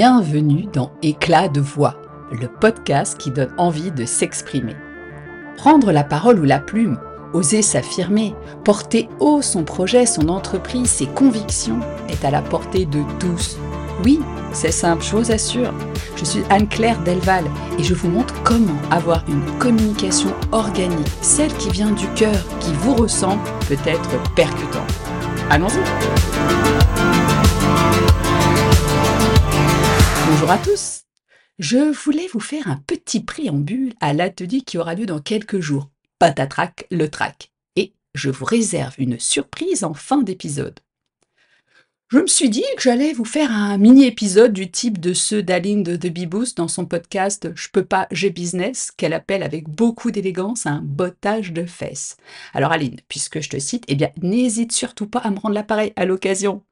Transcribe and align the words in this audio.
Bienvenue 0.00 0.66
dans 0.72 0.92
Éclat 1.02 1.48
de 1.48 1.60
voix, 1.60 1.96
le 2.30 2.46
podcast 2.46 3.18
qui 3.18 3.32
donne 3.32 3.52
envie 3.58 3.90
de 3.90 4.04
s'exprimer. 4.04 4.76
Prendre 5.56 5.90
la 5.90 6.04
parole 6.04 6.38
ou 6.38 6.44
la 6.44 6.60
plume, 6.60 7.00
oser 7.32 7.62
s'affirmer, 7.62 8.32
porter 8.64 9.08
haut 9.18 9.42
son 9.42 9.64
projet, 9.64 10.06
son 10.06 10.28
entreprise, 10.28 10.88
ses 10.88 11.06
convictions 11.06 11.80
est 12.08 12.24
à 12.24 12.30
la 12.30 12.42
portée 12.42 12.86
de 12.86 13.02
tous. 13.18 13.58
Oui, 14.04 14.20
c'est 14.52 14.70
simple, 14.70 15.02
je 15.02 15.16
vous 15.16 15.32
assure. 15.32 15.74
Je 16.14 16.24
suis 16.24 16.42
Anne-Claire 16.48 17.02
Delval 17.02 17.42
et 17.76 17.82
je 17.82 17.94
vous 17.94 18.08
montre 18.08 18.40
comment 18.44 18.78
avoir 18.92 19.24
une 19.28 19.44
communication 19.58 20.30
organique, 20.52 21.10
celle 21.22 21.52
qui 21.54 21.70
vient 21.70 21.90
du 21.90 22.06
cœur, 22.10 22.38
qui 22.60 22.72
vous 22.72 22.94
ressemble, 22.94 23.42
peut-être 23.68 24.10
percutante. 24.36 24.94
Allons-y 25.50 25.82
Bonjour 30.30 30.50
à 30.50 30.58
tous. 30.58 31.04
Je 31.58 31.90
voulais 32.04 32.26
vous 32.30 32.38
faire 32.38 32.68
un 32.68 32.76
petit 32.86 33.20
préambule 33.20 33.94
à 33.98 34.12
l'atelier 34.12 34.60
qui 34.60 34.76
aura 34.76 34.94
lieu 34.94 35.06
dans 35.06 35.20
quelques 35.20 35.58
jours. 35.58 35.88
Patatrac 36.18 36.84
le 36.90 37.08
trac. 37.08 37.50
Et 37.76 37.94
je 38.14 38.28
vous 38.28 38.44
réserve 38.44 38.94
une 38.98 39.18
surprise 39.18 39.84
en 39.84 39.94
fin 39.94 40.18
d'épisode. 40.18 40.80
Je 42.08 42.18
me 42.18 42.26
suis 42.26 42.50
dit 42.50 42.64
que 42.76 42.82
j'allais 42.82 43.14
vous 43.14 43.24
faire 43.24 43.50
un 43.50 43.78
mini-épisode 43.78 44.52
du 44.52 44.70
type 44.70 45.00
de 45.00 45.14
ceux 45.14 45.42
d'Aline 45.42 45.82
de 45.82 45.96
The 45.96 46.54
dans 46.56 46.68
son 46.68 46.84
podcast 46.84 47.48
Je 47.54 47.68
peux 47.72 47.86
pas, 47.86 48.06
j'ai 48.10 48.28
business, 48.28 48.90
qu'elle 48.90 49.14
appelle 49.14 49.42
avec 49.42 49.66
beaucoup 49.66 50.10
d'élégance 50.10 50.66
un 50.66 50.82
bottage 50.84 51.54
de 51.54 51.64
fesses. 51.64 52.18
Alors 52.52 52.72
Aline, 52.72 53.00
puisque 53.08 53.40
je 53.40 53.48
te 53.48 53.58
cite, 53.58 53.84
eh 53.88 53.94
bien 53.94 54.10
n'hésite 54.20 54.72
surtout 54.72 55.06
pas 55.06 55.20
à 55.20 55.30
me 55.30 55.38
rendre 55.38 55.54
l'appareil 55.54 55.94
à 55.96 56.04
l'occasion. 56.04 56.62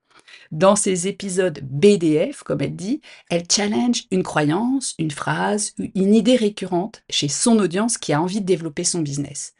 Dans 0.52 0.76
ces 0.76 1.08
épisodes 1.08 1.60
BDF, 1.62 2.42
comme 2.42 2.60
elle 2.60 2.76
dit, 2.76 3.00
elle 3.30 3.44
challenge 3.50 4.04
une 4.10 4.22
croyance, 4.22 4.94
une 4.98 5.10
phrase, 5.10 5.74
une 5.94 6.14
idée 6.14 6.36
récurrente 6.36 7.02
chez 7.10 7.28
son 7.28 7.58
audience 7.58 7.98
qui 7.98 8.12
a 8.12 8.20
envie 8.20 8.40
de 8.40 8.46
développer 8.46 8.84
son 8.84 9.00
business. 9.00 9.54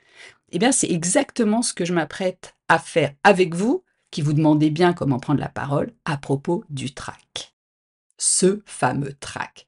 Eh 0.53 0.59
bien, 0.59 0.73
c'est 0.73 0.91
exactement 0.91 1.63
ce 1.63 1.75
que 1.75 1.85
je 1.85 1.93
m'apprête 1.93 2.55
à 2.69 2.79
faire 2.79 3.13
avec 3.25 3.55
vous, 3.55 3.85
qui 4.11 4.23
vous 4.23 4.33
demandez 4.33 4.71
bien 4.71 4.93
comment 4.93 5.19
prendre 5.19 5.41
la 5.41 5.49
parole 5.49 5.93
à 6.05 6.17
propos 6.17 6.65
du 6.71 6.95
track. 6.95 7.55
Ce 8.19 8.63
fameux 8.65 9.13
track. 9.21 9.67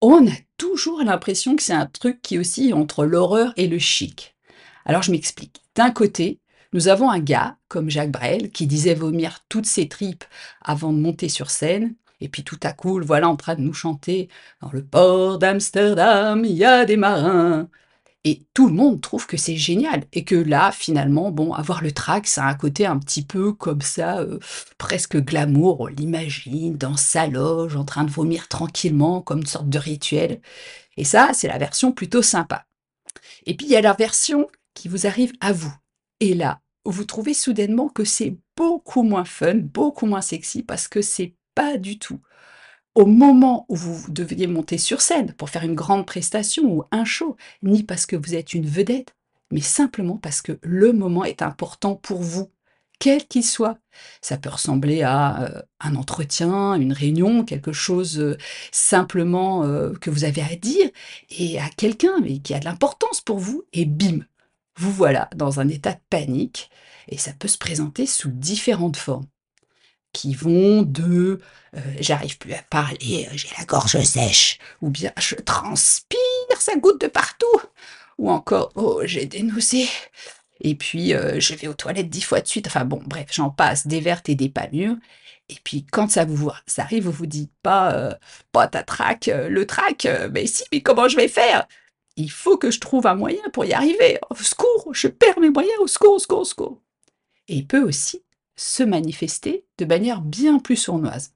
On 0.00 0.26
a 0.26 0.34
toujours 0.58 1.02
l'impression 1.02 1.56
que 1.56 1.62
c'est 1.62 1.72
un 1.72 1.86
truc 1.86 2.20
qui 2.22 2.38
oscille 2.38 2.74
entre 2.74 3.04
l'horreur 3.04 3.52
et 3.56 3.68
le 3.68 3.78
chic. 3.78 4.36
Alors 4.84 5.02
je 5.02 5.10
m'explique. 5.10 5.62
D'un 5.74 5.90
côté, 5.90 6.40
nous 6.72 6.88
avons 6.88 7.10
un 7.10 7.20
gars, 7.20 7.56
comme 7.68 7.90
Jacques 7.90 8.12
Brel, 8.12 8.50
qui 8.50 8.66
disait 8.66 8.94
vomir 8.94 9.40
toutes 9.48 9.66
ses 9.66 9.88
tripes 9.88 10.24
avant 10.62 10.92
de 10.92 10.98
monter 10.98 11.28
sur 11.28 11.50
scène, 11.50 11.94
et 12.22 12.28
puis 12.28 12.44
tout 12.44 12.58
à 12.62 12.72
coup, 12.72 12.98
le 12.98 13.04
voilà 13.04 13.28
en 13.28 13.36
train 13.36 13.56
de 13.56 13.60
nous 13.62 13.72
chanter 13.74 14.28
Dans 14.60 14.70
le 14.72 14.84
port 14.84 15.38
d'Amsterdam, 15.38 16.44
il 16.44 16.52
y 16.52 16.64
a 16.64 16.84
des 16.84 16.96
marins. 16.96 17.68
Et 18.24 18.46
tout 18.54 18.68
le 18.68 18.74
monde 18.74 19.00
trouve 19.00 19.26
que 19.26 19.36
c'est 19.36 19.56
génial. 19.56 20.04
Et 20.12 20.24
que 20.24 20.36
là, 20.36 20.70
finalement, 20.72 21.32
bon, 21.32 21.52
avoir 21.52 21.82
le 21.82 21.92
track, 21.92 22.28
ça 22.28 22.44
a 22.44 22.50
un 22.50 22.54
côté 22.54 22.86
un 22.86 22.98
petit 22.98 23.24
peu 23.24 23.52
comme 23.52 23.80
ça, 23.80 24.20
euh, 24.20 24.38
presque 24.78 25.16
glamour. 25.16 25.80
On 25.80 25.86
l'imagine 25.88 26.76
dans 26.76 26.96
sa 26.96 27.26
loge, 27.26 27.76
en 27.76 27.84
train 27.84 28.04
de 28.04 28.10
vomir 28.10 28.48
tranquillement, 28.48 29.20
comme 29.22 29.40
une 29.40 29.46
sorte 29.46 29.68
de 29.68 29.78
rituel. 29.78 30.40
Et 30.96 31.04
ça, 31.04 31.30
c'est 31.34 31.48
la 31.48 31.58
version 31.58 31.92
plutôt 31.92 32.22
sympa. 32.22 32.66
Et 33.46 33.56
puis, 33.56 33.66
il 33.66 33.72
y 33.72 33.76
a 33.76 33.80
la 33.82 33.94
version 33.94 34.48
qui 34.74 34.88
vous 34.88 35.06
arrive 35.08 35.32
à 35.40 35.52
vous. 35.52 35.74
Et 36.20 36.34
là, 36.34 36.61
vous 36.84 37.04
trouvez 37.04 37.34
soudainement 37.34 37.88
que 37.88 38.04
c'est 38.04 38.36
beaucoup 38.56 39.02
moins 39.02 39.24
fun, 39.24 39.56
beaucoup 39.56 40.06
moins 40.06 40.20
sexy 40.20 40.62
parce 40.62 40.88
que 40.88 41.02
c'est 41.02 41.34
pas 41.54 41.76
du 41.76 41.98
tout 41.98 42.20
au 42.94 43.06
moment 43.06 43.64
où 43.68 43.76
vous 43.76 44.10
deviez 44.10 44.46
monter 44.46 44.78
sur 44.78 45.00
scène 45.00 45.32
pour 45.34 45.50
faire 45.50 45.64
une 45.64 45.74
grande 45.74 46.06
prestation 46.06 46.64
ou 46.64 46.84
un 46.90 47.04
show, 47.04 47.36
ni 47.62 47.82
parce 47.82 48.06
que 48.06 48.16
vous 48.16 48.34
êtes 48.34 48.54
une 48.54 48.66
vedette, 48.66 49.14
mais 49.50 49.60
simplement 49.60 50.18
parce 50.18 50.42
que 50.42 50.58
le 50.62 50.92
moment 50.92 51.24
est 51.24 51.42
important 51.42 51.94
pour 51.94 52.20
vous, 52.22 52.50
quel 52.98 53.26
qu'il 53.26 53.44
soit. 53.44 53.78
Ça 54.20 54.36
peut 54.36 54.50
ressembler 54.50 55.02
à 55.02 55.42
euh, 55.42 55.62
un 55.80 55.96
entretien, 55.96 56.74
une 56.74 56.92
réunion, 56.92 57.44
quelque 57.44 57.72
chose 57.72 58.18
euh, 58.20 58.36
simplement 58.70 59.64
euh, 59.64 59.92
que 59.94 60.10
vous 60.10 60.24
avez 60.24 60.42
à 60.42 60.54
dire 60.56 60.90
et 61.30 61.58
à 61.58 61.68
quelqu'un, 61.70 62.20
mais 62.22 62.38
qui 62.38 62.54
a 62.54 62.60
de 62.60 62.64
l'importance 62.64 63.20
pour 63.20 63.38
vous, 63.38 63.64
et 63.72 63.86
bim, 63.86 64.20
vous 64.76 64.92
voilà 64.92 65.28
dans 65.34 65.60
un 65.60 65.68
état 65.68 65.92
de 65.92 66.00
panique 66.10 66.70
et 67.08 67.18
ça 67.18 67.32
peut 67.32 67.48
se 67.48 67.58
présenter 67.58 68.06
sous 68.06 68.30
différentes 68.30 68.96
formes 68.96 69.26
qui 70.12 70.34
vont 70.34 70.82
de 70.82 71.40
euh, 71.76 71.80
j'arrive 72.00 72.38
plus 72.38 72.52
à 72.52 72.62
parler, 72.68 73.28
euh, 73.30 73.34
j'ai 73.34 73.48
la 73.58 73.64
gorge 73.64 73.98
sèche, 74.02 74.58
ou 74.82 74.90
bien 74.90 75.12
je 75.18 75.34
transpire, 75.36 76.18
ça 76.58 76.76
goutte 76.76 77.00
de 77.00 77.06
partout, 77.06 77.46
ou 78.18 78.30
encore 78.30 78.72
oh 78.74 79.00
j'ai 79.04 79.26
des 79.26 79.42
nausées, 79.42 79.88
et 80.60 80.74
puis 80.74 81.14
euh, 81.14 81.40
je 81.40 81.54
vais 81.54 81.68
aux 81.68 81.74
toilettes 81.74 82.10
dix 82.10 82.22
fois 82.22 82.40
de 82.40 82.46
suite, 82.46 82.66
enfin 82.66 82.84
bon 82.84 83.02
bref 83.06 83.28
j'en 83.32 83.50
passe 83.50 83.86
des 83.86 84.00
vertes 84.00 84.28
et 84.28 84.34
des 84.34 84.50
pas 84.50 84.68
mûres, 84.72 84.96
et 85.48 85.56
puis 85.64 85.86
quand 85.90 86.10
ça 86.10 86.24
vous 86.26 86.50
ça 86.66 86.82
arrive, 86.82 87.04
vous 87.04 87.12
vous 87.12 87.26
dites 87.26 87.52
pas 87.62 88.16
pas 88.52 88.68
ta 88.68 88.82
trac, 88.82 89.30
le 89.32 89.66
trac, 89.66 90.06
mais 90.32 90.46
si 90.46 90.64
mais 90.72 90.82
comment 90.82 91.08
je 91.08 91.16
vais 91.16 91.28
faire? 91.28 91.66
Il 92.16 92.30
faut 92.30 92.56
que 92.56 92.70
je 92.70 92.80
trouve 92.80 93.06
un 93.06 93.14
moyen 93.14 93.42
pour 93.52 93.64
y 93.64 93.72
arriver. 93.72 94.18
Au 94.30 94.34
secours, 94.34 94.88
je 94.92 95.08
perds 95.08 95.40
mes 95.40 95.50
moyens, 95.50 95.78
au 95.80 95.86
secours, 95.86 96.14
au 96.14 96.18
secours, 96.18 96.40
au 96.40 96.44
secours. 96.44 96.80
Et 97.48 97.56
il 97.56 97.66
peut 97.66 97.82
aussi 97.82 98.22
se 98.56 98.82
manifester 98.82 99.64
de 99.78 99.84
manière 99.84 100.20
bien 100.20 100.58
plus 100.58 100.76
sournoise. 100.76 101.32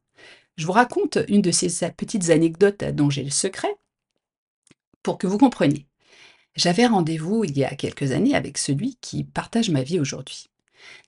Je 0.57 0.67
vous 0.67 0.73
raconte 0.73 1.19
une 1.29 1.43
de 1.43 1.51
ces 1.51 1.69
petites 1.91 2.31
anecdotes 2.31 2.85
dont 2.85 3.11
j'ai 3.11 3.25
le 3.25 3.31
secret 3.31 3.77
pour 5.03 5.19
que 5.19 5.27
vous 5.27 5.39
compreniez. 5.39 5.87
J'avais 6.55 6.87
rendez-vous 6.87 7.45
il 7.45 7.57
y 7.57 7.65
a 7.65 7.75
quelques 7.75 8.13
années 8.13 8.35
avec 8.35 8.57
celui 8.57 8.97
qui 9.01 9.25
partage 9.25 9.71
ma 9.71 9.83
vie 9.83 10.01
aujourd'hui. 10.01 10.49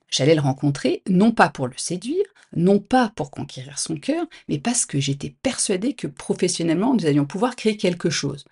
J'allais 0.09 0.35
le 0.35 0.41
rencontrer 0.41 1.01
non 1.09 1.31
pas 1.31 1.49
pour 1.49 1.67
le 1.67 1.77
séduire, 1.77 2.25
non 2.55 2.79
pas 2.79 3.11
pour 3.15 3.31
conquérir 3.31 3.77
son 3.77 3.95
cœur, 3.95 4.25
mais 4.47 4.59
parce 4.59 4.85
que 4.85 4.99
j'étais 4.99 5.35
persuadée 5.41 5.93
que 5.93 6.07
professionnellement 6.07 6.93
nous 6.93 7.05
allions 7.05 7.25
pouvoir 7.25 7.55
créer 7.55 7.77
quelque 7.77 8.09
chose. 8.09 8.45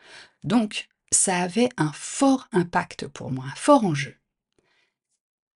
Donc, 0.43 0.87
ça 1.11 1.37
avait 1.37 1.69
un 1.77 1.91
fort 1.93 2.47
impact 2.51 3.07
pour 3.07 3.31
moi, 3.31 3.45
un 3.45 3.55
fort 3.55 3.85
enjeu. 3.85 4.15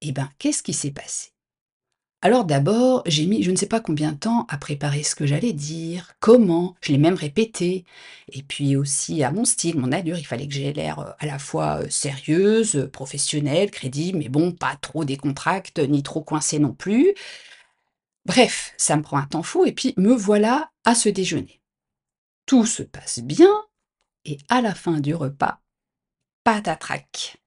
Eh 0.00 0.12
bien, 0.12 0.30
qu'est-ce 0.38 0.62
qui 0.62 0.72
s'est 0.72 0.92
passé? 0.92 1.30
Alors 2.22 2.44
d'abord, 2.44 3.02
j'ai 3.06 3.24
mis 3.24 3.42
je 3.42 3.50
ne 3.50 3.56
sais 3.56 3.66
pas 3.66 3.80
combien 3.80 4.12
de 4.12 4.18
temps 4.18 4.44
à 4.50 4.58
préparer 4.58 5.02
ce 5.02 5.14
que 5.14 5.26
j'allais 5.26 5.54
dire, 5.54 6.12
comment, 6.20 6.76
je 6.82 6.92
l'ai 6.92 6.98
même 6.98 7.14
répété, 7.14 7.86
et 8.30 8.42
puis 8.42 8.76
aussi 8.76 9.22
à 9.22 9.32
mon 9.32 9.46
style, 9.46 9.78
mon 9.78 9.90
allure, 9.90 10.18
il 10.18 10.26
fallait 10.26 10.46
que 10.46 10.52
j'aie 10.52 10.74
l'air 10.74 10.98
euh, 10.98 11.10
à 11.18 11.24
la 11.24 11.38
fois 11.38 11.80
euh, 11.80 11.88
sérieuse, 11.88 12.90
professionnelle, 12.92 13.70
crédible, 13.70 14.18
mais 14.18 14.28
bon, 14.28 14.52
pas 14.52 14.76
trop 14.76 15.06
décontracte, 15.06 15.78
ni 15.78 16.02
trop 16.02 16.20
coincée 16.22 16.58
non 16.58 16.74
plus. 16.74 17.14
Bref, 18.26 18.74
ça 18.76 18.96
me 18.98 19.02
prend 19.02 19.16
un 19.16 19.26
temps 19.26 19.42
fou, 19.42 19.64
et 19.64 19.72
puis 19.72 19.94
me 19.96 20.12
voilà 20.12 20.70
à 20.84 20.94
ce 20.94 21.08
déjeuner. 21.08 21.62
Tout 22.44 22.66
se 22.66 22.82
passe 22.82 23.20
bien, 23.20 23.50
et 24.24 24.38
à 24.48 24.60
la 24.60 24.74
fin 24.74 25.00
du 25.00 25.14
repas, 25.14 25.60
patatrac. 26.44 27.38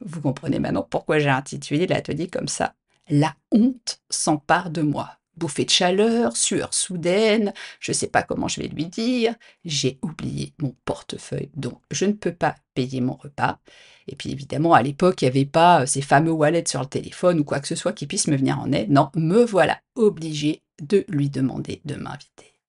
Vous 0.00 0.20
comprenez 0.20 0.58
maintenant 0.58 0.86
pourquoi 0.88 1.18
j'ai 1.18 1.30
intitulé 1.30 1.86
l'atelier 1.86 2.28
comme 2.28 2.48
ça. 2.48 2.74
La 3.08 3.34
honte 3.52 4.00
s'empare 4.10 4.70
de 4.70 4.82
moi. 4.82 5.18
Bouffée 5.36 5.64
de 5.64 5.70
chaleur, 5.70 6.36
sueur 6.36 6.72
soudaine, 6.72 7.52
je 7.80 7.90
ne 7.90 7.96
sais 7.96 8.06
pas 8.06 8.22
comment 8.22 8.46
je 8.46 8.60
vais 8.60 8.68
lui 8.68 8.86
dire, 8.86 9.34
j'ai 9.64 9.98
oublié 10.00 10.52
mon 10.60 10.76
portefeuille, 10.84 11.50
donc 11.56 11.82
je 11.90 12.04
ne 12.04 12.12
peux 12.12 12.32
pas 12.32 12.54
payer 12.74 13.00
mon 13.00 13.14
repas. 13.14 13.58
Et 14.06 14.14
puis 14.14 14.30
évidemment, 14.30 14.74
à 14.74 14.82
l'époque, 14.82 15.22
il 15.22 15.24
n'y 15.24 15.30
avait 15.30 15.44
pas 15.44 15.82
euh, 15.82 15.86
ces 15.86 16.02
fameux 16.02 16.30
wallets 16.30 16.68
sur 16.68 16.80
le 16.80 16.86
téléphone 16.86 17.40
ou 17.40 17.44
quoi 17.44 17.58
que 17.58 17.66
ce 17.66 17.74
soit 17.74 17.92
qui 17.92 18.06
puisse 18.06 18.28
me 18.28 18.36
venir 18.36 18.60
en 18.60 18.70
aide. 18.70 18.90
Non, 18.90 19.10
me 19.16 19.44
voilà 19.44 19.80
obligé 19.96 20.62
de 20.80 21.04
lui 21.08 21.30
demander 21.30 21.80
de 21.84 21.96
m'inviter. 21.96 22.60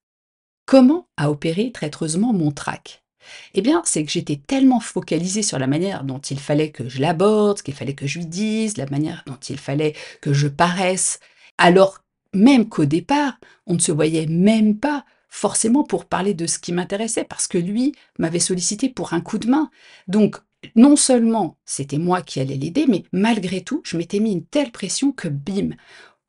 Comment 0.66 1.08
a 1.18 1.30
opéré 1.30 1.72
traîtreusement 1.72 2.34
mon 2.34 2.52
trac? 2.52 3.05
Eh 3.54 3.62
bien, 3.62 3.82
c'est 3.86 4.04
que 4.04 4.12
j'étais 4.12 4.36
tellement 4.36 4.80
focalisée 4.80 5.44
sur 5.44 5.60
la 5.60 5.68
manière 5.68 6.04
dont 6.04 6.20
il 6.20 6.40
fallait 6.40 6.72
que 6.72 6.90
je 6.90 7.02
l'aborde, 7.02 7.58
ce 7.58 7.64
qu'il 7.64 7.74
fallait 7.74 7.94
que 7.94 8.08
je 8.08 8.20
lui 8.20 8.26
dise, 8.26 8.78
la 8.78 8.86
manière 8.88 9.24
dont 9.26 9.38
il 9.50 9.58
fallait 9.58 9.94
que 10.22 10.34
je 10.34 10.48
paraisse, 10.48 11.20
alors 11.58 12.00
même 12.34 12.68
qu'au 12.68 12.86
départ, 12.86 13.40
on 13.66 13.76
ne 13.76 13.80
se 13.80 13.92
voyait 13.92 14.28
même 14.28 14.78
pas 14.78 15.06
forcément 15.30 15.84
pour 15.84 16.06
parler 16.06 16.34
de 16.34 16.48
ce 16.48 16.60
qui 16.60 16.72
m'intéressait, 16.72 17.26
parce 17.26 17.48
que 17.48 17.58
lui 17.58 17.94
m'avait 18.20 18.40
sollicité 18.40 18.90
pour 18.90 19.14
un 19.14 19.22
coup 19.22 19.38
de 19.38 19.50
main. 19.50 19.70
Donc, 20.08 20.38
non 20.76 20.96
seulement 20.96 21.58
c'était 21.66 21.98
moi 21.98 22.22
qui 22.22 22.40
allais 22.40 22.56
l'aider, 22.56 22.86
mais 22.88 23.04
malgré 23.12 23.62
tout, 23.62 23.82
je 23.84 23.98
m'étais 23.98 24.20
mis 24.20 24.32
une 24.32 24.46
telle 24.46 24.72
pression 24.72 25.12
que 25.12 25.28
bim, 25.28 25.72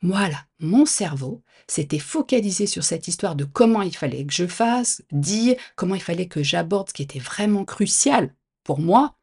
voilà, 0.03 0.45
mon 0.61 0.85
cerveau 0.85 1.43
s'était 1.67 1.99
focalisé 1.99 2.67
sur 2.67 2.85
cette 2.85 3.09
histoire 3.09 3.35
de 3.35 3.45
comment 3.45 3.83
il 3.83 3.97
fallait 3.97 4.25
que 4.25 4.33
je 4.33 4.47
fasse, 4.47 5.03
dire, 5.11 5.57
comment 5.75 5.95
il 5.95 6.03
fallait 6.03 6.29
que 6.29 6.43
j'aborde 6.43 6.91
ce 6.91 6.95
qui 6.95 7.03
était 7.03 7.19
vraiment 7.19 7.65
crucial 7.65 8.35
pour 8.63 8.79
moi, 8.79 9.17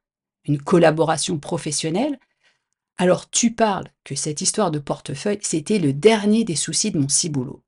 une 0.45 0.61
collaboration 0.61 1.37
professionnelle. 1.37 2.19
Alors 2.97 3.29
tu 3.29 3.53
parles 3.53 3.87
que 4.03 4.15
cette 4.15 4.41
histoire 4.41 4.71
de 4.71 4.79
portefeuille, 4.79 5.39
c'était 5.41 5.79
le 5.79 5.93
dernier 5.93 6.43
des 6.43 6.55
soucis 6.55 6.91
de 6.91 6.99
mon 6.99 7.09
ciboulot. 7.09 7.63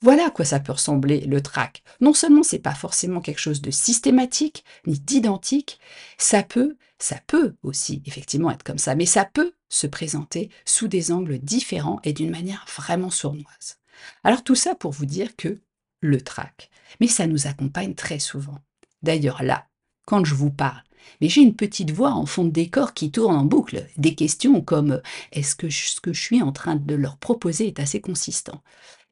Voilà 0.00 0.26
à 0.26 0.30
quoi 0.30 0.44
ça 0.44 0.60
peut 0.60 0.72
ressembler 0.72 1.20
le 1.20 1.40
trac. 1.40 1.82
Non 2.00 2.12
seulement 2.12 2.42
c'est 2.42 2.58
pas 2.58 2.74
forcément 2.74 3.20
quelque 3.20 3.38
chose 3.38 3.62
de 3.62 3.70
systématique 3.70 4.64
ni 4.86 4.98
d'identique, 4.98 5.78
ça 6.18 6.42
peut, 6.42 6.76
ça 6.98 7.18
peut 7.26 7.54
aussi 7.62 8.02
effectivement 8.06 8.50
être 8.50 8.64
comme 8.64 8.78
ça, 8.78 8.94
mais 8.94 9.06
ça 9.06 9.24
peut 9.24 9.52
se 9.72 9.86
présenter 9.86 10.50
sous 10.64 10.86
des 10.86 11.12
angles 11.12 11.38
différents 11.38 12.00
et 12.04 12.12
d'une 12.12 12.30
manière 12.30 12.66
vraiment 12.76 13.10
sournoise. 13.10 13.78
Alors 14.24 14.44
tout 14.44 14.54
ça 14.54 14.74
pour 14.74 14.92
vous 14.92 15.06
dire 15.06 15.34
que 15.36 15.60
le 16.00 16.20
trac, 16.20 16.70
mais 17.00 17.08
ça 17.08 17.26
nous 17.26 17.46
accompagne 17.46 17.94
très 17.94 18.18
souvent. 18.18 18.58
D'ailleurs 19.02 19.42
là, 19.42 19.68
quand 20.06 20.24
je 20.24 20.34
vous 20.34 20.50
parle, 20.50 20.82
mais 21.20 21.28
j'ai 21.28 21.40
une 21.40 21.56
petite 21.56 21.90
voix 21.90 22.12
en 22.12 22.26
fond 22.26 22.44
de 22.44 22.50
décor 22.50 22.94
qui 22.94 23.10
tourne 23.10 23.34
en 23.34 23.44
boucle. 23.44 23.86
Des 23.96 24.14
questions 24.14 24.60
comme 24.60 25.00
est-ce 25.32 25.56
que 25.56 25.70
ce 25.70 26.00
que 26.00 26.12
je 26.12 26.20
suis 26.20 26.42
en 26.42 26.52
train 26.52 26.76
de 26.76 26.94
leur 26.94 27.16
proposer 27.16 27.66
est 27.66 27.80
assez 27.80 28.00
consistant? 28.00 28.62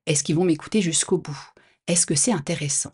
Est-ce 0.07 0.23
qu'ils 0.23 0.37
vont 0.37 0.45
m'écouter 0.45 0.83
jusqu'au 0.83 1.19
bout? 1.19 1.53
Est-ce 1.87 2.07
que 2.07 2.15
c'est 2.15 2.33
intéressant? 2.33 2.93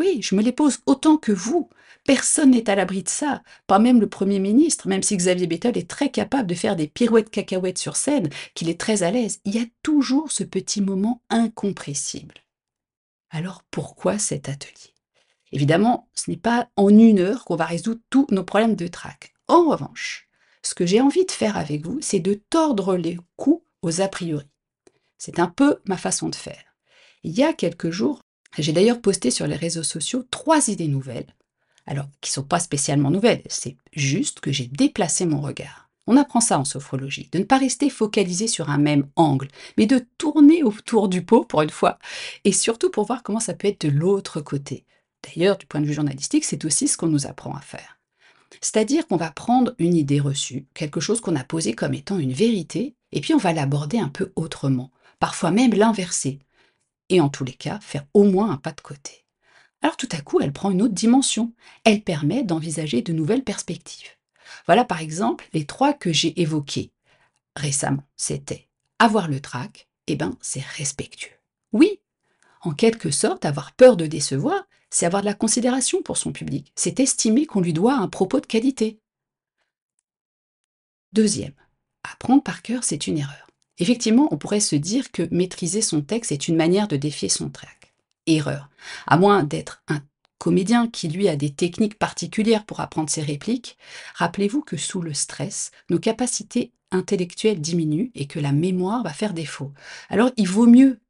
Oui, 0.00 0.22
je 0.22 0.34
me 0.34 0.40
les 0.40 0.50
pose 0.50 0.78
autant 0.86 1.18
que 1.18 1.30
vous. 1.30 1.68
Personne 2.06 2.52
n'est 2.52 2.70
à 2.70 2.74
l'abri 2.74 3.02
de 3.02 3.08
ça, 3.10 3.42
pas 3.66 3.78
même 3.78 4.00
le 4.00 4.08
Premier 4.08 4.38
ministre, 4.38 4.88
même 4.88 5.02
si 5.02 5.14
Xavier 5.14 5.46
Bettel 5.46 5.76
est 5.76 5.90
très 5.90 6.08
capable 6.08 6.48
de 6.48 6.54
faire 6.54 6.74
des 6.74 6.88
pirouettes 6.88 7.28
cacahuètes 7.28 7.76
sur 7.76 7.96
scène, 7.96 8.30
qu'il 8.54 8.70
est 8.70 8.80
très 8.80 9.02
à 9.02 9.10
l'aise. 9.10 9.40
Il 9.44 9.54
y 9.54 9.58
a 9.58 9.66
toujours 9.82 10.32
ce 10.32 10.42
petit 10.42 10.80
moment 10.80 11.20
incompressible. 11.28 12.36
Alors 13.28 13.62
pourquoi 13.70 14.18
cet 14.18 14.48
atelier? 14.48 14.94
Évidemment, 15.52 16.08
ce 16.14 16.30
n'est 16.30 16.38
pas 16.38 16.70
en 16.76 16.88
une 16.88 17.18
heure 17.18 17.44
qu'on 17.44 17.56
va 17.56 17.66
résoudre 17.66 18.00
tous 18.08 18.26
nos 18.30 18.42
problèmes 18.42 18.76
de 18.76 18.86
trac. 18.86 19.34
En 19.48 19.68
revanche, 19.68 20.30
ce 20.62 20.74
que 20.74 20.86
j'ai 20.86 21.02
envie 21.02 21.26
de 21.26 21.30
faire 21.30 21.58
avec 21.58 21.84
vous, 21.84 21.98
c'est 22.00 22.20
de 22.20 22.40
tordre 22.48 22.96
les 22.96 23.18
coups 23.36 23.62
aux 23.82 24.00
a 24.00 24.08
priori. 24.08 24.48
C'est 25.18 25.38
un 25.38 25.48
peu 25.48 25.82
ma 25.84 25.98
façon 25.98 26.30
de 26.30 26.36
faire. 26.36 26.64
Il 27.22 27.32
y 27.38 27.42
a 27.42 27.52
quelques 27.52 27.90
jours, 27.90 28.22
j'ai 28.58 28.72
d'ailleurs 28.72 29.00
posté 29.00 29.30
sur 29.30 29.46
les 29.46 29.56
réseaux 29.56 29.82
sociaux 29.82 30.24
trois 30.30 30.68
idées 30.68 30.88
nouvelles. 30.88 31.34
Alors, 31.86 32.06
qui 32.20 32.30
ne 32.30 32.34
sont 32.34 32.42
pas 32.44 32.60
spécialement 32.60 33.10
nouvelles, 33.10 33.42
c'est 33.48 33.76
juste 33.94 34.40
que 34.40 34.52
j'ai 34.52 34.66
déplacé 34.66 35.26
mon 35.26 35.40
regard. 35.40 35.88
On 36.06 36.16
apprend 36.16 36.40
ça 36.40 36.58
en 36.58 36.64
sophrologie, 36.64 37.28
de 37.30 37.38
ne 37.38 37.44
pas 37.44 37.58
rester 37.58 37.88
focalisé 37.88 38.48
sur 38.48 38.70
un 38.70 38.78
même 38.78 39.06
angle, 39.16 39.48
mais 39.78 39.86
de 39.86 40.04
tourner 40.18 40.62
autour 40.62 41.08
du 41.08 41.24
pot 41.24 41.44
pour 41.44 41.62
une 41.62 41.70
fois, 41.70 41.98
et 42.44 42.52
surtout 42.52 42.90
pour 42.90 43.06
voir 43.06 43.22
comment 43.22 43.40
ça 43.40 43.54
peut 43.54 43.68
être 43.68 43.86
de 43.86 43.92
l'autre 43.92 44.40
côté. 44.40 44.84
D'ailleurs, 45.22 45.58
du 45.58 45.66
point 45.66 45.80
de 45.80 45.86
vue 45.86 45.92
journalistique, 45.92 46.44
c'est 46.44 46.64
aussi 46.64 46.88
ce 46.88 46.96
qu'on 46.96 47.06
nous 47.06 47.26
apprend 47.26 47.54
à 47.54 47.60
faire. 47.60 47.98
C'est-à-dire 48.60 49.06
qu'on 49.06 49.16
va 49.16 49.30
prendre 49.30 49.74
une 49.78 49.94
idée 49.94 50.20
reçue, 50.20 50.66
quelque 50.74 51.00
chose 51.00 51.20
qu'on 51.20 51.36
a 51.36 51.44
posé 51.44 51.74
comme 51.74 51.94
étant 51.94 52.18
une 52.18 52.32
vérité, 52.32 52.94
et 53.12 53.20
puis 53.20 53.34
on 53.34 53.38
va 53.38 53.52
l'aborder 53.52 53.98
un 53.98 54.08
peu 54.08 54.32
autrement, 54.36 54.90
parfois 55.18 55.50
même 55.50 55.74
l'inverser, 55.74 56.40
et 57.10 57.20
en 57.20 57.28
tous 57.28 57.44
les 57.44 57.52
cas 57.52 57.78
faire 57.80 58.06
au 58.14 58.24
moins 58.24 58.50
un 58.50 58.56
pas 58.56 58.72
de 58.72 58.80
côté. 58.80 59.26
Alors 59.82 59.96
tout 59.96 60.08
à 60.12 60.20
coup, 60.20 60.40
elle 60.40 60.52
prend 60.52 60.70
une 60.70 60.82
autre 60.82 60.94
dimension, 60.94 61.52
elle 61.84 62.02
permet 62.02 62.42
d'envisager 62.42 63.02
de 63.02 63.12
nouvelles 63.12 63.44
perspectives. 63.44 64.08
Voilà 64.66 64.84
par 64.84 65.00
exemple 65.00 65.48
les 65.52 65.66
trois 65.66 65.92
que 65.92 66.12
j'ai 66.12 66.40
évoqués 66.40 66.92
récemment. 67.56 68.04
C'était 68.16 68.68
avoir 68.98 69.28
le 69.28 69.40
trac, 69.40 69.88
eh 70.06 70.16
ben 70.16 70.36
c'est 70.40 70.64
respectueux. 70.64 71.36
Oui, 71.72 72.00
en 72.62 72.72
quelque 72.72 73.10
sorte, 73.10 73.44
avoir 73.44 73.72
peur 73.72 73.96
de 73.96 74.06
décevoir, 74.06 74.62
c'est 74.90 75.06
avoir 75.06 75.22
de 75.22 75.26
la 75.26 75.34
considération 75.34 76.02
pour 76.02 76.16
son 76.16 76.32
public, 76.32 76.72
c'est 76.74 77.00
estimer 77.00 77.46
qu'on 77.46 77.60
lui 77.60 77.72
doit 77.72 77.94
un 77.94 78.08
propos 78.08 78.40
de 78.40 78.46
qualité. 78.46 79.00
Deuxième, 81.12 81.54
apprendre 82.02 82.42
par 82.42 82.62
cœur, 82.62 82.84
c'est 82.84 83.06
une 83.06 83.18
erreur. 83.18 83.49
Effectivement, 83.80 84.28
on 84.30 84.36
pourrait 84.36 84.60
se 84.60 84.76
dire 84.76 85.10
que 85.10 85.26
maîtriser 85.30 85.80
son 85.80 86.02
texte 86.02 86.32
est 86.32 86.48
une 86.48 86.56
manière 86.56 86.86
de 86.86 86.96
défier 86.96 87.28
son 87.28 87.50
trac. 87.50 87.94
Erreur. 88.26 88.68
À 89.06 89.16
moins 89.16 89.42
d'être 89.42 89.82
un 89.88 90.00
comédien 90.38 90.86
qui, 90.88 91.08
lui, 91.08 91.28
a 91.28 91.36
des 91.36 91.50
techniques 91.50 91.98
particulières 91.98 92.64
pour 92.64 92.80
apprendre 92.80 93.10
ses 93.10 93.22
répliques, 93.22 93.76
rappelez-vous 94.14 94.62
que 94.62 94.76
sous 94.76 95.02
le 95.02 95.14
stress, 95.14 95.70
nos 95.88 95.98
capacités 95.98 96.72
intellectuelles 96.92 97.60
diminuent 97.60 98.10
et 98.14 98.26
que 98.26 98.38
la 98.38 98.52
mémoire 98.52 99.02
va 99.02 99.12
faire 99.12 99.32
défaut. 99.32 99.72
Alors, 100.08 100.30
il 100.36 100.48
vaut 100.48 100.66
mieux 100.66 101.00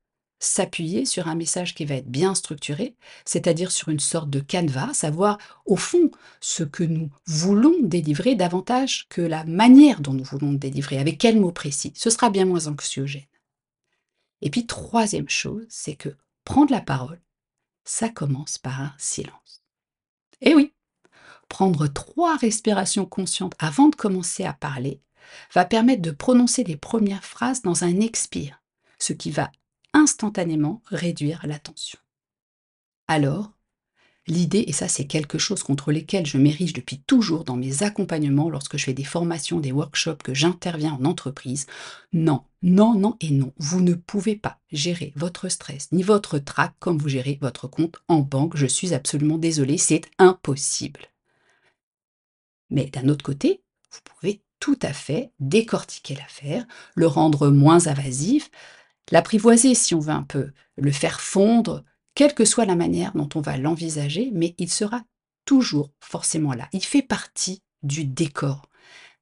s'appuyer 0.40 1.04
sur 1.04 1.28
un 1.28 1.34
message 1.34 1.75
qui 1.75 1.84
va 1.84 1.96
être 1.96 2.10
bien 2.10 2.34
structuré, 2.34 2.96
c'est-à-dire 3.25 3.70
sur 3.70 3.90
une 3.90 4.00
sorte 4.00 4.31
de 4.31 4.40
canevas, 4.40 4.94
savoir 4.94 5.38
au 5.66 5.76
fond 5.76 6.10
ce 6.40 6.64
que 6.64 6.82
nous 6.82 7.10
voulons 7.26 7.76
délivrer 7.82 8.34
davantage 8.34 9.06
que 9.10 9.20
la 9.20 9.44
manière 9.44 10.00
dont 10.00 10.14
nous 10.14 10.25
voulons 10.25 10.54
délivrer, 10.54 10.98
avec 10.98 11.19
quel 11.19 11.38
mot 11.38 11.52
précis. 11.52 11.92
Ce 11.94 12.10
sera 12.10 12.31
bien 12.31 12.46
moins 12.46 12.66
anxiogène. 12.66 13.22
Et 14.40 14.50
puis 14.50 14.66
troisième 14.66 15.28
chose, 15.28 15.66
c'est 15.69 15.94
que 15.94 16.16
prendre 16.44 16.72
la 16.72 16.81
parole, 16.81 17.20
ça 17.84 18.08
commence 18.08 18.56
par 18.56 18.81
un 18.81 18.94
silence. 18.96 19.62
Et 20.40 20.54
oui, 20.54 20.72
prendre 21.48 21.87
trois 21.87 22.37
respirations 22.37 23.04
conscientes 23.04 23.54
avant 23.58 23.88
de 23.88 23.96
commencer 23.96 24.44
à 24.44 24.54
parler 24.54 25.02
va 25.52 25.64
permettre 25.64 26.02
de 26.02 26.10
prononcer 26.10 26.64
les 26.64 26.76
premières 26.76 27.25
phrases 27.25 27.62
dans 27.62 27.84
un 27.84 28.00
expire, 28.00 28.62
ce 28.98 29.12
qui 29.12 29.31
va 29.31 29.52
instantanément 29.92 30.82
réduire 30.87 31.46
la 31.46 31.58
tension. 31.58 31.98
Alors, 33.08 33.52
l'idée, 34.26 34.64
et 34.66 34.72
ça 34.72 34.88
c'est 34.88 35.06
quelque 35.06 35.38
chose 35.38 35.62
contre 35.62 35.92
lequel 35.92 36.26
je 36.26 36.38
m'érige 36.38 36.72
depuis 36.72 37.00
toujours 37.00 37.44
dans 37.44 37.56
mes 37.56 37.82
accompagnements 37.82 38.50
lorsque 38.50 38.76
je 38.76 38.84
fais 38.84 38.92
des 38.92 39.04
formations, 39.04 39.60
des 39.60 39.72
workshops, 39.72 40.22
que 40.22 40.34
j'interviens 40.34 40.92
en 41.00 41.04
entreprise, 41.04 41.66
non, 42.12 42.44
non, 42.62 42.94
non 42.94 43.16
et 43.20 43.31
non, 43.31 43.52
vous 43.58 43.81
ne 43.81 43.94
pouvez 43.94 44.37
pas 44.37 44.60
gérer 44.70 45.12
votre 45.16 45.48
stress 45.48 45.90
ni 45.92 46.02
votre 46.02 46.38
trac 46.38 46.72
comme 46.78 46.98
vous 46.98 47.08
gérez 47.08 47.38
votre 47.40 47.66
compte 47.66 47.98
en 48.08 48.20
banque, 48.20 48.56
je 48.56 48.66
suis 48.66 48.94
absolument 48.94 49.38
désolée, 49.38 49.78
c'est 49.78 50.02
impossible. 50.19 51.00
Mais 52.70 52.87
d'un 52.87 53.08
autre 53.08 53.25
côté, 53.25 53.62
vous 53.90 54.00
pouvez 54.04 54.42
tout 54.60 54.78
à 54.82 54.92
fait 54.92 55.32
décortiquer 55.40 56.14
l'affaire, 56.14 56.64
le 56.94 57.06
rendre 57.06 57.48
moins 57.48 57.88
invasif, 57.88 58.50
l'apprivoiser 59.10 59.74
si 59.74 59.94
on 59.94 60.00
veut 60.00 60.12
un 60.12 60.22
peu, 60.22 60.50
le 60.76 60.92
faire 60.92 61.20
fondre, 61.20 61.84
quelle 62.14 62.34
que 62.34 62.44
soit 62.44 62.64
la 62.64 62.76
manière 62.76 63.12
dont 63.14 63.28
on 63.34 63.40
va 63.40 63.56
l'envisager, 63.56 64.30
mais 64.32 64.54
il 64.58 64.70
sera 64.70 65.02
toujours 65.44 65.90
forcément 66.00 66.52
là. 66.52 66.68
Il 66.72 66.84
fait 66.84 67.02
partie 67.02 67.62
du 67.82 68.04
décor. 68.04 68.68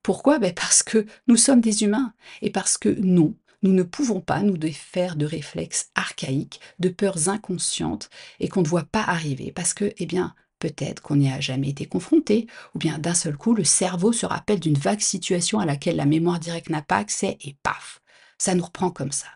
Pourquoi? 0.03 0.39
Ben 0.39 0.55
Parce 0.55 0.83
que 0.83 1.07
nous 1.27 1.37
sommes 1.37 1.61
des 1.61 1.83
humains 1.85 2.13
et 2.43 2.51
parce 2.51 2.79
que 2.79 2.89
non, 2.89 3.35
nous 3.63 3.73
ne 3.73 3.83
pouvons 3.83 4.21
pas 4.21 4.43
nous 4.43 4.57
défaire 4.57 5.17
de 5.17 5.27
réflexes 5.27 5.91
archaïques, 5.95 6.61
de 6.79 6.89
peurs 6.89 7.29
inconscientes 7.29 8.09
et 8.41 8.49
qu'on 8.49 8.63
ne 8.63 8.69
voit 8.69 8.85
pas 8.85 9.03
arriver 9.03 9.53
parce 9.53 9.75
que, 9.75 9.93
eh 9.99 10.07
bien, 10.07 10.35
peut-être 10.59 11.03
qu'on 11.03 11.17
n'y 11.17 11.31
a 11.31 11.41
jamais 11.41 11.71
été 11.71 11.87
confronté, 11.87 12.47
ou 12.75 12.79
bien 12.79 12.99
d'un 12.99 13.15
seul 13.15 13.37
coup, 13.37 13.55
le 13.55 13.65
cerveau 13.65 14.13
se 14.13 14.27
rappelle 14.27 14.61
d'une 14.61 14.79
vague 14.79 15.01
situation 15.01 15.61
à 15.61 15.67
laquelle 15.67 15.97
la 15.97 16.07
mémoire 16.07 16.41
directe 16.41 16.71
n'a 16.71 16.83
pas 16.83 16.97
accès 16.97 17.39
et 17.41 17.57
paf, 17.63 18.01
ça 18.39 18.55
nous 18.55 18.65
reprend 18.65 18.91
comme 18.91 19.13
ça. 19.13 19.29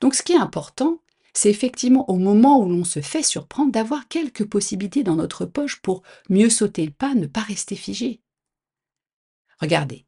Donc 0.00 0.14
ce 0.14 0.22
qui 0.22 0.32
est 0.32 0.38
important, 0.38 1.00
c'est 1.36 1.50
effectivement 1.50 2.08
au 2.10 2.16
moment 2.16 2.60
où 2.60 2.68
l'on 2.68 2.84
se 2.84 3.00
fait 3.00 3.22
surprendre 3.22 3.70
d'avoir 3.70 4.08
quelques 4.08 4.46
possibilités 4.46 5.02
dans 5.02 5.16
notre 5.16 5.44
poche 5.44 5.80
pour 5.82 6.02
mieux 6.30 6.48
sauter 6.48 6.86
le 6.86 6.92
pas, 6.92 7.14
ne 7.14 7.26
pas 7.26 7.42
rester 7.42 7.76
figé. 7.76 8.20
Regardez, 9.60 10.06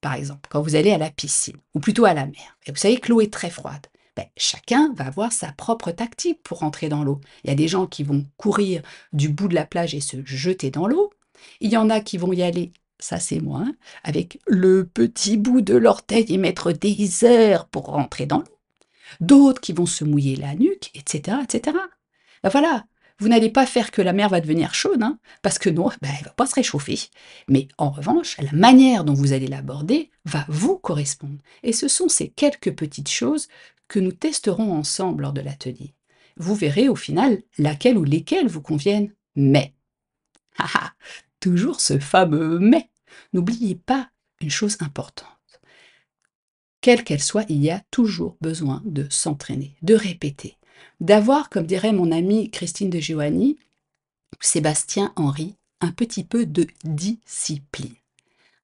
par 0.00 0.14
exemple, 0.14 0.48
quand 0.50 0.60
vous 0.60 0.74
allez 0.74 0.90
à 0.90 0.98
la 0.98 1.10
piscine, 1.10 1.56
ou 1.74 1.80
plutôt 1.80 2.04
à 2.04 2.14
la 2.14 2.26
mer, 2.26 2.58
et 2.66 2.72
vous 2.72 2.76
savez 2.76 2.98
que 2.98 3.08
l'eau 3.08 3.20
est 3.20 3.32
très 3.32 3.50
froide, 3.50 3.86
ben, 4.16 4.26
chacun 4.36 4.92
va 4.94 5.06
avoir 5.06 5.32
sa 5.32 5.52
propre 5.52 5.92
tactique 5.92 6.42
pour 6.42 6.60
rentrer 6.60 6.88
dans 6.88 7.04
l'eau. 7.04 7.20
Il 7.44 7.50
y 7.50 7.52
a 7.52 7.56
des 7.56 7.68
gens 7.68 7.86
qui 7.86 8.02
vont 8.02 8.26
courir 8.36 8.82
du 9.12 9.28
bout 9.28 9.48
de 9.48 9.54
la 9.54 9.66
plage 9.66 9.94
et 9.94 10.00
se 10.00 10.24
jeter 10.24 10.70
dans 10.70 10.86
l'eau. 10.86 11.12
Il 11.60 11.70
y 11.70 11.76
en 11.76 11.90
a 11.90 12.00
qui 12.00 12.16
vont 12.16 12.32
y 12.32 12.42
aller, 12.42 12.72
ça 12.98 13.20
c'est 13.20 13.40
moi, 13.40 13.62
hein, 13.66 13.74
avec 14.04 14.40
le 14.46 14.86
petit 14.86 15.36
bout 15.36 15.60
de 15.60 15.76
l'orteil 15.76 16.24
et 16.28 16.38
mettre 16.38 16.72
des 16.72 17.24
heures 17.24 17.66
pour 17.68 17.86
rentrer 17.86 18.26
dans 18.26 18.38
l'eau 18.38 18.55
d'autres 19.20 19.60
qui 19.60 19.72
vont 19.72 19.86
se 19.86 20.04
mouiller 20.04 20.36
la 20.36 20.54
nuque, 20.54 20.90
etc. 20.94 21.38
etc. 21.42 21.76
Ben 22.42 22.50
voilà, 22.50 22.84
vous 23.18 23.28
n'allez 23.28 23.50
pas 23.50 23.66
faire 23.66 23.90
que 23.90 24.02
la 24.02 24.12
mer 24.12 24.28
va 24.28 24.40
devenir 24.40 24.74
chaude, 24.74 25.02
hein, 25.02 25.18
parce 25.42 25.58
que 25.58 25.70
non, 25.70 25.88
ben, 26.02 26.10
elle 26.18 26.24
va 26.24 26.32
pas 26.32 26.46
se 26.46 26.54
réchauffer. 26.54 26.98
Mais 27.48 27.68
en 27.78 27.90
revanche, 27.90 28.36
la 28.38 28.52
manière 28.52 29.04
dont 29.04 29.14
vous 29.14 29.32
allez 29.32 29.46
l'aborder 29.46 30.10
va 30.24 30.44
vous 30.48 30.78
correspondre. 30.78 31.38
Et 31.62 31.72
ce 31.72 31.88
sont 31.88 32.08
ces 32.08 32.28
quelques 32.28 32.74
petites 32.74 33.10
choses 33.10 33.48
que 33.88 34.00
nous 34.00 34.12
testerons 34.12 34.72
ensemble 34.72 35.22
lors 35.22 35.32
de 35.32 35.40
l'atelier. 35.40 35.94
Vous 36.36 36.54
verrez 36.54 36.88
au 36.88 36.96
final 36.96 37.42
laquelle 37.56 37.96
ou 37.96 38.04
lesquelles 38.04 38.48
vous 38.48 38.60
conviennent. 38.60 39.14
Mais, 39.34 39.74
toujours 41.40 41.80
ce 41.80 41.98
fameux 41.98 42.58
mais. 42.58 42.90
N'oubliez 43.32 43.76
pas 43.76 44.10
une 44.40 44.50
chose 44.50 44.76
importante 44.80 45.35
quelle 46.86 47.02
qu'elle 47.02 47.20
soit, 47.20 47.44
il 47.48 47.64
y 47.64 47.72
a 47.72 47.82
toujours 47.90 48.36
besoin 48.40 48.80
de 48.84 49.08
s'entraîner, 49.10 49.74
de 49.82 49.96
répéter, 49.96 50.56
d'avoir, 51.00 51.50
comme 51.50 51.66
dirait 51.66 51.92
mon 51.92 52.12
amie 52.12 52.48
Christine 52.48 52.90
de 52.90 53.00
Giovanni, 53.00 53.58
Sébastien 54.40 55.12
Henry, 55.16 55.56
un 55.80 55.90
petit 55.90 56.22
peu 56.22 56.46
de 56.46 56.64
discipline. 56.84 57.96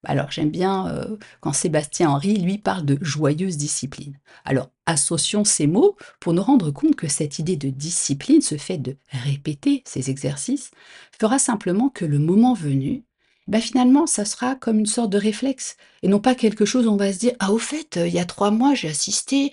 Alors 0.05 0.31
j'aime 0.31 0.51
bien 0.51 0.87
euh, 0.87 1.17
quand 1.41 1.51
Sébastien 1.51 2.11
Henry, 2.11 2.37
lui, 2.37 2.57
parle 2.59 2.85
de 2.85 2.97
joyeuse 3.01 3.57
discipline. 3.57 4.17
Alors 4.45 4.69
associons 4.85 5.43
ces 5.43 5.67
mots 5.67 5.97
pour 6.21 6.31
nous 6.31 6.43
rendre 6.43 6.71
compte 6.71 6.95
que 6.95 7.09
cette 7.09 7.39
idée 7.39 7.57
de 7.57 7.71
discipline, 7.71 8.39
ce 8.39 8.55
fait 8.55 8.77
de 8.77 8.95
répéter 9.11 9.83
ces 9.85 10.09
exercices, 10.09 10.71
fera 11.19 11.39
simplement 11.39 11.89
que 11.89 12.05
le 12.05 12.19
moment 12.19 12.53
venu, 12.53 13.03
ben 13.47 13.61
finalement, 13.61 14.07
ça 14.07 14.25
sera 14.25 14.55
comme 14.55 14.79
une 14.79 14.85
sorte 14.85 15.09
de 15.09 15.17
réflexe, 15.17 15.77
et 16.01 16.07
non 16.07 16.19
pas 16.19 16.35
quelque 16.35 16.65
chose 16.65 16.87
où 16.87 16.91
on 16.91 16.97
va 16.97 17.13
se 17.13 17.19
dire, 17.19 17.33
ah 17.39 17.51
au 17.51 17.57
fait, 17.57 17.99
il 18.03 18.13
y 18.13 18.19
a 18.19 18.25
trois 18.25 18.51
mois, 18.51 18.73
j'ai 18.73 18.89
assisté 18.89 19.51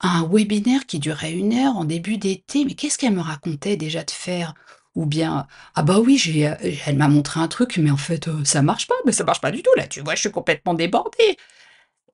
à 0.00 0.18
un 0.18 0.28
webinaire 0.28 0.86
qui 0.86 0.98
durait 0.98 1.32
une 1.32 1.54
heure 1.54 1.76
en 1.76 1.84
début 1.84 2.18
d'été, 2.18 2.64
mais 2.64 2.74
qu'est-ce 2.74 2.98
qu'elle 2.98 3.14
me 3.14 3.20
racontait 3.20 3.76
déjà 3.76 4.04
de 4.04 4.10
faire? 4.10 4.54
Ou 4.94 5.06
bien, 5.06 5.46
ah 5.74 5.82
bah 5.82 6.00
oui, 6.00 6.18
j'ai, 6.18 6.48
euh, 6.48 6.54
elle 6.86 6.96
m'a 6.96 7.08
montré 7.08 7.40
un 7.40 7.48
truc, 7.48 7.78
mais 7.78 7.90
en 7.90 7.96
fait, 7.96 8.28
euh, 8.28 8.44
ça 8.44 8.60
marche 8.62 8.86
pas, 8.88 8.94
mais 9.06 9.12
ça 9.12 9.24
marche 9.24 9.40
pas 9.40 9.50
du 9.50 9.62
tout, 9.62 9.70
là, 9.76 9.86
tu 9.86 10.00
vois, 10.02 10.14
je 10.14 10.20
suis 10.20 10.30
complètement 10.30 10.74
débordée. 10.74 11.36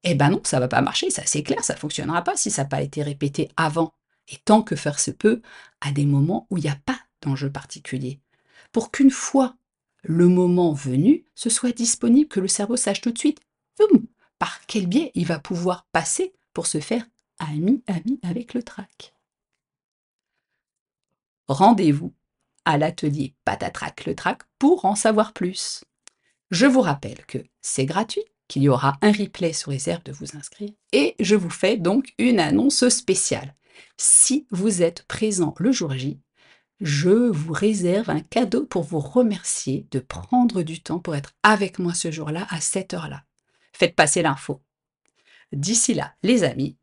Eh 0.05 0.15
ben 0.15 0.31
non, 0.31 0.41
ça 0.45 0.61
va 0.61 0.69
pas 0.69 0.81
marcher, 0.81 1.11
ça 1.11 1.23
c'est 1.27 1.43
clair, 1.43 1.65
ça 1.65 1.77
fonctionnera 1.77 2.23
pas 2.23 2.37
si 2.37 2.51
ça 2.51 2.63
n'a 2.63 2.69
pas 2.69 2.83
été 2.83 3.03
répété 3.03 3.51
avant. 3.57 3.95
Et 4.29 4.37
tant 4.45 4.63
que 4.63 4.77
faire 4.77 5.01
se 5.01 5.11
peut, 5.11 5.43
à 5.81 5.91
des 5.91 6.07
moments 6.07 6.47
où 6.51 6.59
il 6.59 6.65
n'y 6.65 6.71
a 6.71 6.79
pas 6.85 6.99
d'enjeu 7.23 7.51
particulier. 7.51 8.21
Pour 8.73 8.91
qu'une 8.93 9.11
fois 9.11 9.57
le 10.03 10.29
moment 10.29 10.73
venu, 10.73 11.25
ce 11.35 11.51
soit 11.51 11.73
disponible, 11.73 12.29
que 12.29 12.41
le 12.41 12.49
cerveau 12.49 12.77
sache 12.77 13.01
tout 13.01 13.11
de 13.11 13.19
suite, 13.19 13.41
par 14.39 14.67
quel 14.67 14.87
biais 14.87 15.11
il 15.15 15.27
va 15.27 15.39
pouvoir 15.39 15.87
passer 15.93 16.33
pour 16.53 16.67
se 16.67 16.81
faire 16.81 17.07
ami, 17.39 17.83
ami 17.87 18.21
avec 18.23 18.55
le 18.55 18.63
trac. 18.63 19.15
Rendez-vous 21.49 22.15
à 22.65 22.77
l'atelier 22.77 23.35
Patatrac 23.45 24.05
le 24.05 24.15
trac 24.15 24.43
pour 24.59 24.85
en 24.85 24.95
savoir 24.95 25.33
plus. 25.33 25.85
Je 26.51 26.67
vous 26.67 26.81
rappelle 26.81 27.25
que 27.27 27.39
c'est 27.61 27.87
gratuit, 27.87 28.25
qu'il 28.49 28.63
y 28.63 28.69
aura 28.69 28.99
un 29.03 29.13
replay 29.13 29.53
sous 29.53 29.71
réserve 29.71 30.03
de 30.05 30.13
vous 30.13 30.37
inscrire, 30.37 30.73
et 30.93 31.15
je 31.21 31.37
vous 31.37 31.51
fais 31.51 31.77
donc 31.77 32.15
une 32.19 32.41
annonce 32.41 32.89
spéciale. 32.89 33.55
Si 33.97 34.47
vous 34.51 34.83
êtes 34.83 35.03
présent 35.05 35.55
le 35.59 35.73
jour 35.73 35.93
J, 35.93 36.19
je 36.81 37.11
vous 37.11 37.53
réserve 37.53 38.11
un 38.11 38.21
cadeau 38.21 38.65
pour 38.65 38.83
vous 38.83 39.01
remercier 39.01 39.87
de 39.91 39.99
prendre 39.99 40.63
du 40.63 40.81
temps 40.81 40.99
pour 40.99 41.17
être 41.17 41.35
avec 41.43 41.79
moi 41.79 41.95
ce 41.95 42.11
jour-là 42.11 42.47
à 42.51 42.61
cette 42.61 42.95
heure-là. 42.95 43.23
Faites 43.73 43.97
passer 43.97 44.23
l'info. 44.23 44.61
D'ici 45.53 45.95
là, 45.95 46.13
les 46.23 46.45
amis, 46.45 46.77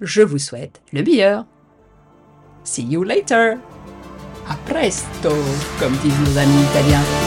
je 0.00 0.22
vous 0.22 0.38
souhaite 0.38 0.82
le 0.92 1.02
meilleur. 1.02 1.46
See 2.64 2.84
you 2.84 3.02
later! 3.04 3.56
A 4.48 4.56
presto, 4.68 5.30
comme 5.78 5.96
disent 5.98 6.20
nos 6.20 6.38
amis 6.38 6.62
italiens. 6.70 7.25